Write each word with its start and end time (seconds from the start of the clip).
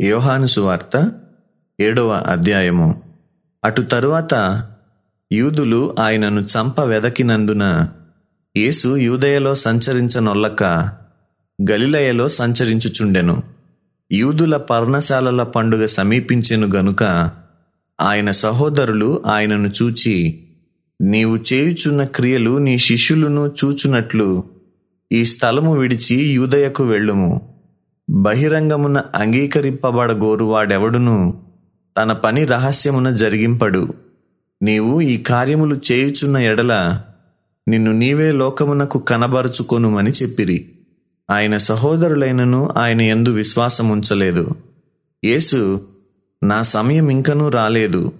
యోహాను 0.00 0.46
సువార్త 0.46 1.12
ఏడవ 1.80 2.08
అధ్యాయము. 2.08 3.02
అటు 3.64 3.82
తరువాత 3.82 4.66
యూదులు 5.32 5.96
ఆయనను 5.98 6.40
చంప 6.40 6.80
వెదకినందున 6.80 7.88
యేసు 8.56 8.96
యూదయలో 8.96 9.54
సంచరించనొల్లక 9.54 10.64
గలిలయలో 11.70 12.28
సంచరించుచుండెను. 12.28 13.42
యూదుల 14.12 14.56
పర్ణశాలల 14.56 15.42
పండుగ 15.42 15.86
సమీపించెను 15.86 16.68
గనుక 16.76 17.30
ఆయన 18.00 18.30
సహోదరులు 18.30 19.22
ఆయనను 19.26 19.70
చూచి 19.82 20.46
నీవు 21.00 21.36
చేయుచున్న 21.36 22.04
క్రియలు 22.04 22.58
నీ 22.58 22.78
శిష్యులను 22.78 23.52
చూచునట్లు 23.64 24.44
ఈ 25.12 25.24
స్థలము 25.24 25.76
విడిచి 25.76 26.16
యూదయకు 26.16 26.84
వెళ్ళుము. 26.84 27.49
బహిరంగమున 28.10 29.02
అంగీకరింపబడగోరువాడెవడును 29.14 31.40
తన 31.98 32.12
పని 32.12 32.44
రహస్యమున 32.44 33.10
జరిగింపడు. 33.10 33.94
నీవు 34.62 35.00
ఈ 35.00 35.18
కార్యములు 35.18 35.76
చేయుచున్న 35.92 36.36
ఎడల 36.36 37.02
నిన్ను 37.68 37.92
నీవే 37.92 38.32
లోకమునకు 38.32 38.98
కనబరుచుకొనుమని 38.98 40.10
చెప్పిరి. 40.10 40.68
ఆయన 41.30 41.56
సహోదరులైనను 41.56 42.70
ఆయన 42.76 43.00
ఎందు 43.00 43.30
విశ్వాసముంచలేదు. 43.30 44.50
యేసు 45.24 45.80
నా 46.44 46.62
సమయం 46.62 47.08
ఇంకనూ 47.08 47.48
రాలేదు. 47.48 48.12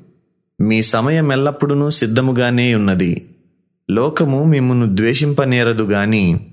మీ 0.60 0.82
సమయం 0.82 1.32
ఎల్లప్పుడూ 1.32 1.90
సిద్ధముగానే 1.90 2.74
ఉన్నది. 2.74 3.26
లోకము 3.90 4.44
మిమ్మును 4.44 4.96
ద్వేషింపనేరదు 4.96 5.82
గాని 5.82 6.46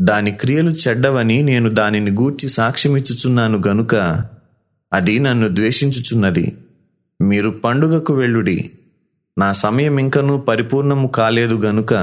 దాని 0.00 0.30
క్రియలు 0.30 0.70
చెడ్డవని 0.70 1.42
నేను 1.42 1.68
దానిని 1.68 2.10
గూర్చి 2.10 2.48
సాక్ష్యమిచ్చుచున్నాను 2.48 3.62
గనుక 3.66 3.94
అది 4.92 5.18
నన్ను 5.18 5.48
ద్వేషించుచున్నది. 5.48 6.56
మీరు 7.22 7.50
పండుగకు 7.50 8.14
వెళ్ళుడి. 8.14 8.70
నా 9.38 9.52
సమయం 9.52 9.98
ఇంకనూ 9.98 10.38
పరిపూర్ణము 10.38 11.08
కాలేదు 11.08 11.54
గనుక 11.54 11.94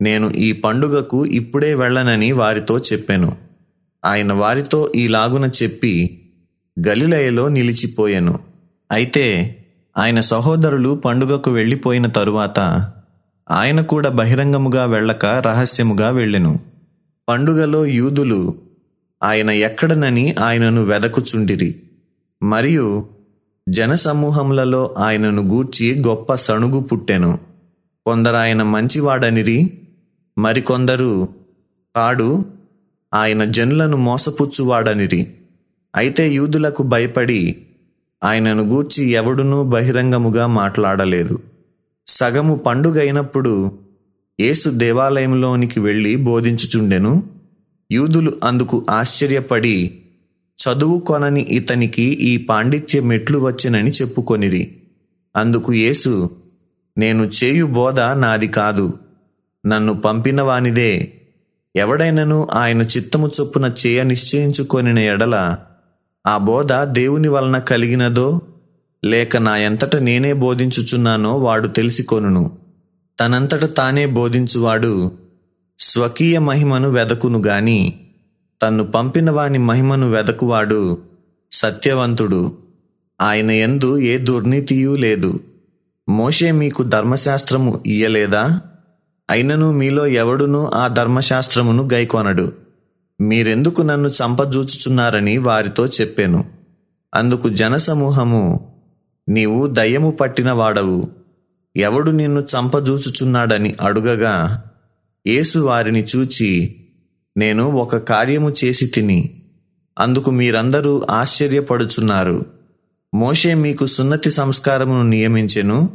నేను 0.00 0.30
ఈ 0.30 0.52
పండుగకు 0.52 1.26
ఇప్పుడే 1.26 1.74
వెళ్ళనని 1.74 2.32
వారితో 2.32 2.78
చెప్పాను. 2.78 3.36
ఆయన 4.04 4.32
వారితో 4.32 4.92
ఈలాగున 4.96 5.50
చెప్పి 5.62 6.22
గలిలయలో 6.88 7.48
నిలిచిపోయాను. 7.48 8.38
అయితే 8.92 9.56
ఆయన 9.98 10.20
సహోదరులు 10.20 10.94
పండుగకు 11.04 11.50
వెళ్ళిపోయిన 11.50 12.06
తరువాత 12.06 12.60
ఆయన 13.50 13.80
కూడా 13.80 14.10
బహిరంగముగా 14.10 14.84
వెళ్ళక 14.84 15.26
రహస్యముగా 15.26 16.10
వెళ్ళెను. 16.10 16.73
పండుగలో 17.28 17.86
యూదులు 17.86 18.54
ఆయన 19.22 19.50
ఎక్కడనని 19.50 20.34
ఆయనను 20.40 20.84
వెదకుచుండిరి. 20.84 21.82
మరియు 22.42 23.06
జనసమూహములలో 23.68 24.94
ఆయనను 24.98 25.42
గూర్చి 25.42 26.02
గొప్ప 26.06 26.34
సణుగు 26.34 26.80
పుట్టెను. 26.80 27.38
కొందరు 28.06 28.36
ఆయన 28.36 28.62
మంచివాడనిరి 28.62 29.72
మరికొందరు 30.38 31.28
కాడు 31.96 32.44
ఆయన 33.14 33.44
జనులను 33.44 33.96
మోసపుచ్చువాడనిరి. 33.96 35.34
అయితే 35.96 36.32
యూదులకు 36.32 36.82
భయపడి 36.82 37.66
ఆయనను 38.24 38.62
గూర్చి 38.62 39.04
ఎవడునూ 39.04 39.62
బహిరంగముగా 39.62 40.46
మాట్లాడలేదు. 40.46 41.38
సగము 42.06 42.56
పండుగ 42.56 43.00
అయినప్పుడు 43.00 43.83
యేసు 44.40 44.70
దేవాలయంలోనికి 44.70 45.80
వెళ్ళి 45.80 46.16
బోధించుచుండెను. 46.16 47.24
యూదులు 47.92 48.32
అందుకు 48.44 48.86
ఆశ్చర్యపడి 48.90 50.02
చదువు 50.58 51.00
కొనని 51.00 51.42
ఇతనికి 51.42 52.02
ఈ 52.02 52.36
పాండిత్యం 52.36 53.12
ఎట్లు 53.12 53.38
వచ్చినని 53.38 53.90
చెప్పుకొనిరి. 53.90 54.76
అందుకు 55.36 55.72
యేసు 55.72 56.30
నేను 56.98 57.30
చేయు 57.44 57.66
బోధ 57.66 58.00
నాది 58.00 58.48
కాదు. 58.48 58.94
నన్ను 59.66 59.94
పంపిన 59.94 60.42
వానిదే. 60.42 61.12
ఎవడైనను 61.76 62.48
ఆయన 62.52 62.82
చిత్తము 62.82 63.30
చొప్పున 63.40 63.74
చేయ 63.86 64.02
నిశ్చయించుకొనిన 64.02 64.98
ఎడల 64.98 65.56
ఆ 66.26 66.38
బోధ 66.38 66.72
దేవుని 66.72 67.28
వలన 67.28 67.58
కలిగినదో 67.58 68.40
లేక 69.04 69.36
నా 69.36 69.56
ఎంతట 69.56 69.96
నేనే 69.96 70.32
బోధించుచున్నానో 70.32 71.38
వాడు 71.38 71.68
తెలిసికొనును. 71.68 72.63
తనంతట 73.20 73.64
తానే 73.76 74.06
బోధించువాడు 74.06 75.12
స్వకీయ 75.78 76.38
మహిమను 76.38 76.90
వెదకును 76.90 77.42
గాని 77.42 78.00
తన్ను 78.62 78.84
పంపిన 78.84 79.30
వాని 79.30 79.58
మహిమను 79.58 80.10
వెదకువాడు 80.10 80.98
సత్యవంతుడు. 81.52 82.56
ఆయన 83.20 83.50
ఎందు 83.50 83.98
ఏ 83.98 84.18
దుర్నీతియూ 84.18 84.96
లేదు. 84.96 85.40
మోషే 86.08 86.52
మీకు 86.52 86.82
ధర్మశాస్త్రము 86.82 87.80
ఇయ్యలేదా? 87.86 88.60
అయినను 89.30 89.72
మీలో 89.72 90.06
ఎవడునూ 90.06 90.64
ఆ 90.66 90.88
ధర్మశాస్త్రమును 90.88 91.88
గైకొనడు. 91.92 92.52
మీరెందుకు 93.20 93.82
నన్ను 93.82 94.08
చంపజూచుచున్నారని 94.08 95.38
వారితో 95.38 95.86
చెప్పాను. 95.86 96.44
అందుకు 97.14 97.48
జనసమూహము 97.48 98.72
నీవు 99.28 99.66
దయ్యము 99.66 100.10
పట్టిన 100.10 100.52
వాడవు. 100.52 101.23
ఎవడు 101.76 102.10
నిన్ను 102.10 102.40
చంపజూచుచున్నాడని 102.40 103.74
అడుగగా 103.80 104.64
యేసు 105.26 105.58
వారిని 105.58 106.04
చూచి 106.16 106.76
నేను 107.36 107.64
ఒక 107.64 107.96
కార్యము 107.96 108.54
చేసి 108.64 108.86
తిని 108.86 109.42
అందుకు 109.98 110.30
మీరందరూ 110.30 111.02
ఆశ్చర్యపడుచున్నారు. 111.10 112.46
మోషే 113.14 113.54
మీకు 113.54 113.86
సున్నతి 113.86 114.30
సంస్కారమును 114.30 115.02
నియమించెను. 115.02 115.90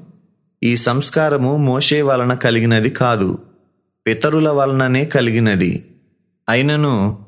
ఈ 0.64 0.76
సంస్కారము 0.76 1.58
మోషే 1.58 2.02
వలన 2.02 2.34
కలిగినది 2.34 2.90
కాదు 2.90 3.38
పితరుల 4.08 4.50
వలననే 4.50 5.06
కలిగినది. 5.06 5.86
అయినను 6.50 7.20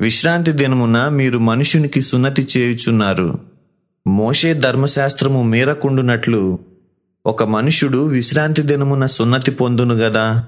విశ్రాంతి 0.00 0.52
దినమున 0.52 1.08
మీరు 1.08 1.38
మనుషునికి 1.38 2.02
సున్నతి 2.02 2.48
చేయుచున్నారు. 2.56 3.38
మోషే 4.06 4.54
ధర్మశాస్త్రము 4.54 5.42
మేరకుండునట్లు 5.42 6.58
ఒక 7.26 7.42
మనుషుడు 7.42 7.98
విశ్రాంతి 8.06 8.62
దినమున 8.62 9.06
సున్నతి 9.06 9.50
పొందును 9.50 9.94
గదా? 9.94 10.44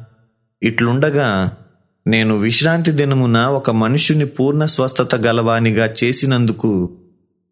ఇట్లుండగా 0.63 1.53
నేను 2.07 2.39
విశ్రాంతి 2.39 2.91
దినమున 2.91 3.39
ఒక 3.39 3.71
మనుషుని 3.71 4.27
పూర్ణ 4.27 4.65
స్వస్థత 4.65 5.15
గలవానిగా 5.15 5.95
చేసినందుకు 6.05 6.91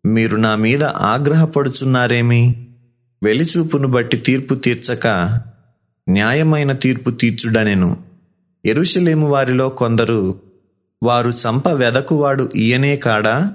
మీరు 0.06 0.36
నా 0.36 0.56
మీద 0.56 0.84
ఆగ్రహపడుచున్నారేమి? 0.84 2.66
వెలిచూపును 3.22 3.88
బట్టి 3.88 4.16
తీర్పు 4.16 4.54
తీర్చక 4.54 5.06
న్యాయమైన 6.08 6.72
తీర్పు 6.72 7.10
తీర్చుడనెను. 7.10 7.96
ఎరుషలేము 8.64 9.28
వారిలో 9.28 9.68
కొందరు 9.68 10.40
వారు 11.02 11.30
చంప 11.30 11.68
వెదకువాడు 11.68 12.50
ఈయనే 12.56 12.96
కాడా? 12.96 13.52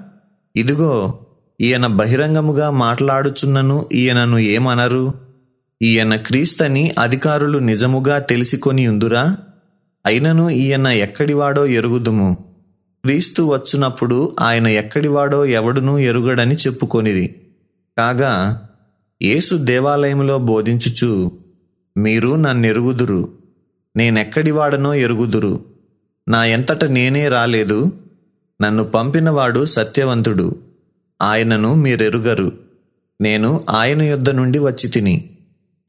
ఇదిగో 0.56 1.18
ఈయన 1.60 1.86
బహిరంగముగా 1.86 2.70
మాట్లాడుచున్నను 2.70 3.88
ఈయనను 3.92 4.38
ఏమనరు? 4.38 5.29
ఈయన 5.82 6.16
క్రీస్తని 6.16 6.94
అధికారులు 6.98 7.58
నిజముగా 7.58 8.18
తెలిసికొని 8.18 8.86
ఉందురా? 8.88 9.36
అయినను 10.06 10.50
ఈయన 10.50 10.86
ఎక్కడివాడో 10.86 11.66
ఎరుగుదుము. 11.66 12.36
క్రీస్తు 13.04 13.42
వచ్చినప్పుడు 13.42 14.36
ఆయన 14.40 14.66
ఎక్కడివాడో 14.66 15.44
ఎవడునూ 15.44 15.98
ఎరుగడని 15.98 16.54
చెప్పుకొనిరి. 16.54 17.34
కాగా 17.98 18.62
యేసు 19.22 19.54
దేవాలయంలో 19.54 20.38
బోధించుచు 20.38 21.32
మీరు 21.96 22.34
నన్నెరుగుదురు. 22.34 23.32
నేనెక్కడివాడనో 23.96 24.94
ఎరుగుదురు. 24.94 25.64
నా 26.28 26.44
ఎంతట 26.44 26.84
నేనే 26.84 27.28
రాలేదు. 27.28 27.92
నన్ను 28.62 28.84
పంపినవాడు 28.84 29.64
సత్యవంతుడు. 29.64 30.58
ఆయనను 31.22 31.74
మీరెరుగరు. 31.74 32.52
నేను 33.20 33.64
ఆయన 33.70 34.02
యొద్ద 34.02 34.30
నుండి 34.30 34.58
వచ్చి 34.58 34.88
తిని. 34.88 35.30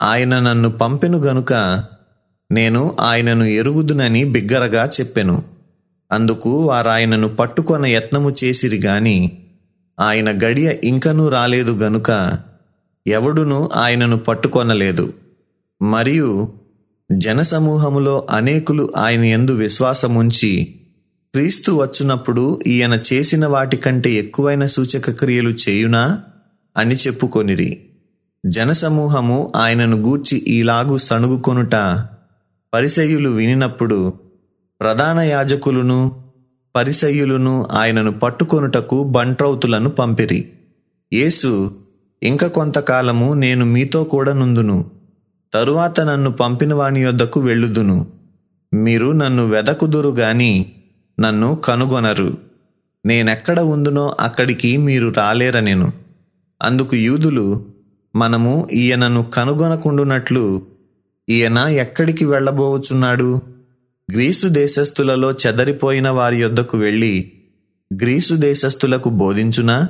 ఆయన 0.02 0.40
నన్ను 0.40 0.70
పంపెను 0.70 1.18
గనుక 1.18 1.84
నేను 2.52 2.96
ఆయనను 3.00 3.44
ఎరుగుదునని 3.44 4.24
బిగ్గరగా 4.24 4.86
చెప్పెను. 4.86 5.44
అందుకు 6.12 6.64
వారాయనను 6.64 7.28
పట్టుకొన 7.28 7.86
యత్నము 7.86 8.36
చేసిరి 8.44 8.82
గాని 8.82 9.38
ఆయన 10.00 10.32
గడియ 10.32 10.74
ఇంకనూ 10.84 11.28
రాలేదు 11.28 11.72
గనుక 11.72 12.38
ఎవడును 13.08 13.70
ఆయనను 13.76 14.18
పట్టుకొనలేదు. 14.18 15.14
మరియు 15.82 16.54
జనసమూహములో 17.18 18.28
అనేకులు 18.30 18.90
ఆయన 18.98 19.24
ఎందు 19.24 19.52
విశ్వాసముంచి 19.52 20.76
క్రీస్తు 21.34 21.72
వచ్చునప్పుడు 21.72 22.60
ఈయన 22.68 23.00
చేసిన 23.14 23.46
వాటికంటే 23.46 24.14
ఎక్కువైన 24.14 24.66
సూచక 24.66 25.12
క్రియలు 25.12 25.50
చేయునా 25.50 26.20
అని 26.78 26.96
చెప్పుకొనిరి. 26.96 27.84
జనసమూహము 28.46 29.52
ఆయనను 29.56 29.98
గూర్చి 29.98 30.38
ఈలాగు 30.38 30.98
సణుగుకొనుట 30.98 31.76
పరిసయులు 32.74 33.30
వినినప్పుడు 33.30 34.14
ప్రధాన 34.82 35.20
యాజకులను 35.20 36.24
పరిసయ్యులను 36.76 37.68
ఆయనను 37.72 38.12
పట్టుకొనుటకు 38.12 39.04
బంట్రౌతులను 39.04 39.90
పంపిరి. 39.90 40.50
యేసు 41.14 41.76
ఇంక 42.24 42.46
కొంతకాలము 42.46 43.34
నేను 43.34 43.66
మీతో 43.66 44.04
కూడా 44.04 44.34
నుందును. 44.34 44.92
తరువాత 45.54 46.02
నన్ను 46.02 46.32
పంపిన 46.32 46.74
వాని 46.74 47.02
యొద్దకు 47.02 47.40
వెళ్ళుదును. 47.40 48.08
మీరు 48.74 49.12
నన్ను 49.12 49.48
వెదకుదురు 49.48 50.10
గాని 50.10 50.72
నన్ను 51.20 51.56
కనుగొనరు. 51.56 52.38
నేనెక్కడ 53.06 53.60
ఉందునో 53.60 54.16
అక్కడికి 54.20 54.78
మీరు 54.78 55.10
రాలేరనెను. 55.10 55.94
అందుకు 56.62 56.96
యూదులు 56.96 57.66
మనము 58.16 58.68
ఈయనను 58.72 59.24
కనుగొనకుండునట్లు 59.24 60.62
ఈయన 61.30 61.58
ఎక్కడికి 61.58 62.26
వెళ్ళబోచున్నాడు? 62.26 63.42
గ్రీసు 64.12 64.48
దేశస్థులలో 64.48 65.32
చెదరిపోయిన 65.32 66.10
వారి 66.10 66.42
యొద్దకు 66.42 66.78
వెళ్ళి 66.78 67.32
గ్రీసు 67.94 68.34
దేశస్థులకు 68.34 69.10
బోధించునా? 69.10 69.90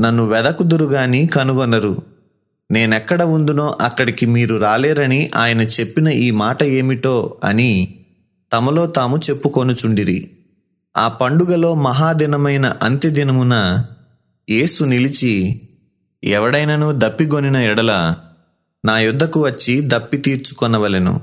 నన్ను 0.00 0.26
వెదకుదురుగాని 0.26 1.26
కనుగొనరు. 1.26 1.96
నేనెక్కడ 2.70 3.22
ఉందునో 3.22 3.76
అక్కడికి 3.80 4.26
మీరు 4.26 4.56
రాలేరని 4.56 5.30
ఆయన 5.34 5.60
చెప్పిన 5.60 6.08
ఈ 6.08 6.30
మాట 6.30 6.62
ఏమిటో 6.62 7.36
అని 7.44 7.94
తమలో 8.52 8.86
తాము 8.86 9.16
చెప్పుకొనుచుండిరి. 9.18 10.30
ఆ 10.96 11.08
పండుగలో 11.08 11.74
మహాదినమైన 11.74 12.76
అంత్యదినమున 12.82 13.84
యేసు 14.50 14.84
నిలిచి 14.84 15.60
ఎవడైనను 16.24 16.92
దప్పిగొనిన 16.96 17.56
ఎడల 17.56 18.14
నా 18.84 18.98
యుద్ధకు 18.98 19.44
వచ్చి 19.44 19.80
దప్పి 19.80 20.16
తీర్చుకొనవలెను. 20.16 21.20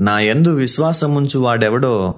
నా 0.00 0.20
యందు 0.20 0.54
విశ్వాసముంచు 0.54 1.38
వాడెవడో 1.38 2.14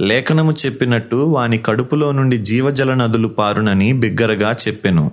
లేఖనము 0.00 0.52
చెప్పినట్టు 0.66 1.16
వాని 1.16 1.58
కడుపులో 1.58 2.12
నుండి 2.12 2.38
జీవజల 2.38 2.94
నదులు 2.94 3.28
పారునని 3.28 3.92
బిగ్గరగా 3.92 4.54
చెప్పెను. 4.68 5.10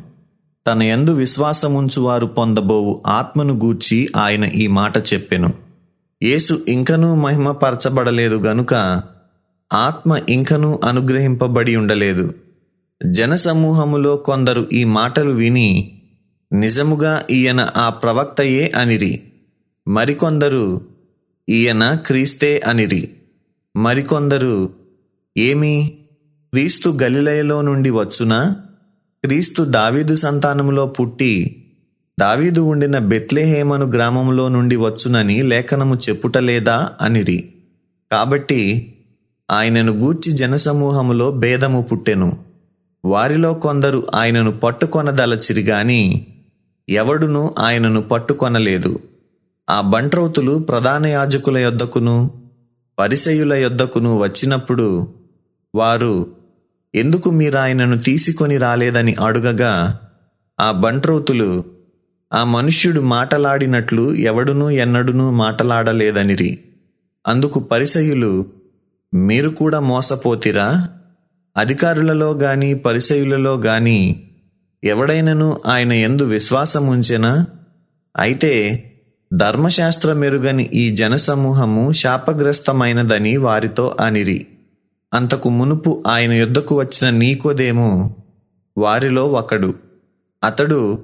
తన 0.68 0.83
యందు 0.83 1.12
విశ్వాసముంచు 1.12 2.01
వారు 2.01 2.25
పొందబోవు 2.25 3.03
ఆత్మను 3.07 3.53
గూర్చి 3.53 4.09
ఆయన 4.15 4.44
ఈ 4.44 4.68
మాట 4.68 4.97
చెప్పెను. 4.97 5.53
యేసు 6.24 6.62
ఇంకనూ 6.68 7.15
మహిమపరచబడలేదు 7.15 8.36
గనుక 8.36 9.01
ఆత్మ 9.74 10.19
ఇంకనూ 10.30 10.80
అనుగ్రహింపబడి 10.86 11.75
ఉండలేదు. 11.75 12.33
జనసమూహములో 13.06 14.15
కొందరు 14.15 14.68
ఈ 14.74 14.83
మాటలు 14.83 15.31
విని 15.31 15.99
నిజముగా 16.54 17.25
ఈయన 17.31 17.69
ఆ 17.78 17.90
ప్రవక్తయే 17.90 18.72
అనిరి. 18.75 19.24
మరికొందరు 19.88 20.81
ఈయన 21.50 21.96
క్రీస్తే 21.96 22.60
అనిరి. 22.60 23.10
మరికొందరు 23.75 24.69
ఏమి? 25.38 25.98
క్రీస్తు 26.54 26.98
గలిలయలో 27.04 27.62
నుండి 27.62 27.90
వచ్చునా? 27.90 28.56
క్రీస్తు 29.24 29.63
దావీదు 29.63 30.16
సంతానములో 30.16 30.86
పుట్టి 30.86 31.66
దావీదు 32.19 32.62
ఉండిన 32.62 33.00
బెత్లెహేమను 33.00 33.86
గ్రామంలో 33.86 34.50
నుండి 34.50 34.75
వచ్చునని 34.75 35.42
లేఖనము 35.42 35.96
చెప్పుటలేదా 35.96 36.90
అనిరి. 37.01 37.54
కాబట్టి 38.12 38.94
ఆయనను 39.51 39.92
గూర్చి 39.92 40.31
జనసమూహములో 40.31 41.31
భేదము 41.31 41.81
పుట్టెను. 41.81 42.38
వారిలో 43.06 43.54
కొందరు 43.54 44.07
ఆయనను 44.16 44.51
పట్టుకొనదలచిరి 44.51 45.62
గాని 45.62 46.28
ఎవడునూ 46.89 47.56
ఆయనను 47.59 48.01
పట్టుకొనలేదు. 48.01 49.00
ఆ 49.69 49.81
బంట్రౌతులు 49.81 50.59
ప్రధాన 50.59 51.06
యాజకుల 51.06 51.57
యొద్దకును 51.57 52.31
పరిసయుల 53.00 53.53
యొద్దకును 53.53 54.18
వచ్చినప్పుడు 54.18 55.07
వారు 55.75 56.27
ఎందుకు 56.95 57.31
మీరాయనను 57.31 57.97
తీసుకొని 57.97 58.57
రాలేదని 58.57 59.15
అడుగగా 59.25 60.00
ఆ 60.59 60.71
బంట్రౌతులు 60.71 61.63
ఆ 62.33 62.44
మనుష్యుడు 62.44 63.01
మాటలాడినట్లు 63.01 64.13
ఎవడునూ 64.13 64.69
ఎన్నడునూ 64.69 65.30
మాటలాడలేదనిరి. 65.30 66.59
అందుకు 67.27 67.59
పరిసయులు 67.59 68.45
మీరు 69.13 69.50
కూడా 69.50 69.80
మోసపోతిరా? 69.80 70.88
అధికారులలో 71.57 72.31
గాని 72.31 72.74
పరిసయులలో 72.74 73.56
గాని 73.56 74.28
ఎవడైనను 74.83 75.61
ఆయన 75.65 75.93
ఎందు 75.93 76.23
విశ్వాసముంచెనా 76.23 77.45
అయితే 78.17 78.83
ధర్మశాస్త్ర 79.33 80.13
మెరుగని 80.13 80.63
ఈ 80.63 80.95
జనసమూహము 80.95 81.91
శాపగ్రస్తమైనదని 81.91 83.37
వారితో 83.37 83.97
అనిరి. 83.99 84.47
అంతకు 85.13 85.49
మునుపు 85.49 86.03
ఆయన 86.07 86.33
యుద్ధకు 86.33 86.79
వచ్చిన 86.79 87.09
నీకోదేమో 87.09 88.15
వారిలో 88.77 89.27
ఒకడు. 89.27 89.73
అతడు 90.43 91.03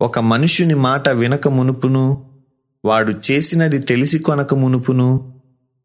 ఒక 0.00 0.18
మనుష్యుని 0.18 0.74
మాట 0.74 1.08
వినక 1.08 1.48
మునుపును 1.48 2.24
వాడు 2.84 3.14
చేసినది 3.30 3.78
తెలిసి 3.78 4.18
కొనక 4.18 4.54
మునుపును 4.54 5.34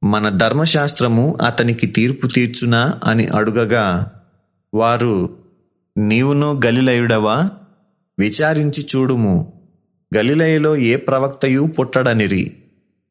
మన 0.04 0.30
ధర్మశాస్త్రము 0.30 1.38
అతనికి 1.46 1.88
తీర్పు 1.88 2.28
తీర్చునా 2.28 2.94
అని 3.04 3.28
అడుగగా 3.28 4.12
వారు 4.74 5.39
నీవును 6.00 6.62
గలిలయుడవా? 6.66 7.50
విచారించి 8.20 8.88
చూడుము. 8.96 9.62
గలిలయలో 10.18 10.76
ఏ 10.76 10.96
ప్రవక్తయు 10.96 11.62
పుట్టడనిరి. 11.62 12.56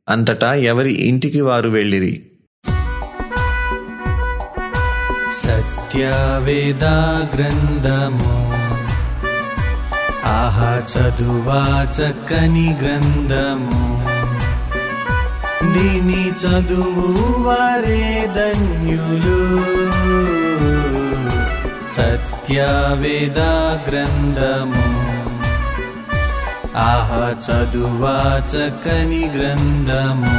అంతటా 0.09 0.55
ఎవరి 0.55 0.93
ఇంటికి 0.93 1.41
వారు 1.41 1.69
వెళ్ళిరి? 1.69 2.23
సత్యవేదా 5.33 7.29
గ్రంథము 7.35 8.53
ఆహా 10.25 10.83
చదువా 10.93 11.87
చక్కని 11.93 12.77
గ్రంథము. 12.83 14.05
దీని 15.73 16.31
చదువు 16.31 17.43
వారే 17.43 18.31
ధన్యులు. 18.37 19.88
సత్యవేదా 21.98 23.52
గ్రంథము 23.88 24.86
ఆహా 26.84 27.24
చదువా 27.46 28.16
చక్కని 28.52 29.24
గ్రంథము 29.36 30.36